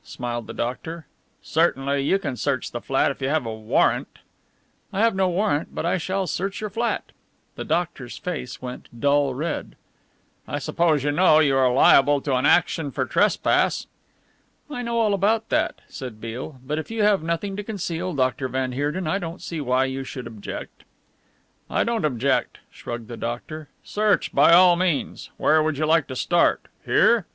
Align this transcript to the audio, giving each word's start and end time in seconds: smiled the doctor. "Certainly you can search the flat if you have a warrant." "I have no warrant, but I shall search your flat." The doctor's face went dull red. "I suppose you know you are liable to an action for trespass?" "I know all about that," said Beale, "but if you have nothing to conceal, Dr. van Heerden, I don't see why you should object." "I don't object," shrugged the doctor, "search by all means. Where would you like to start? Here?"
smiled 0.03 0.47
the 0.47 0.53
doctor. 0.53 1.05
"Certainly 1.43 2.01
you 2.01 2.17
can 2.17 2.35
search 2.35 2.71
the 2.71 2.81
flat 2.81 3.11
if 3.11 3.21
you 3.21 3.29
have 3.29 3.45
a 3.45 3.53
warrant." 3.53 4.17
"I 4.91 4.99
have 5.01 5.13
no 5.13 5.29
warrant, 5.29 5.75
but 5.75 5.85
I 5.85 5.99
shall 5.99 6.25
search 6.25 6.59
your 6.59 6.71
flat." 6.71 7.11
The 7.55 7.65
doctor's 7.65 8.17
face 8.17 8.59
went 8.63 8.89
dull 8.99 9.35
red. 9.35 9.75
"I 10.47 10.57
suppose 10.57 11.03
you 11.03 11.11
know 11.11 11.37
you 11.37 11.55
are 11.55 11.71
liable 11.71 12.19
to 12.21 12.33
an 12.33 12.47
action 12.47 12.89
for 12.89 13.05
trespass?" 13.05 13.85
"I 14.71 14.81
know 14.81 14.97
all 14.97 15.13
about 15.13 15.49
that," 15.49 15.81
said 15.87 16.19
Beale, 16.19 16.59
"but 16.65 16.79
if 16.79 16.89
you 16.89 17.03
have 17.03 17.21
nothing 17.21 17.55
to 17.57 17.63
conceal, 17.63 18.15
Dr. 18.15 18.47
van 18.47 18.71
Heerden, 18.71 19.05
I 19.05 19.19
don't 19.19 19.39
see 19.39 19.61
why 19.61 19.85
you 19.85 20.03
should 20.03 20.25
object." 20.25 20.83
"I 21.69 21.83
don't 21.83 22.05
object," 22.05 22.57
shrugged 22.71 23.07
the 23.07 23.17
doctor, 23.17 23.69
"search 23.83 24.33
by 24.33 24.51
all 24.51 24.75
means. 24.75 25.29
Where 25.37 25.61
would 25.61 25.77
you 25.77 25.85
like 25.85 26.07
to 26.07 26.15
start? 26.15 26.63
Here?" 26.83 27.27